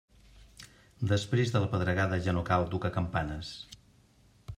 [1.11, 3.53] Després de la pedregada ja no cal tocar campanes.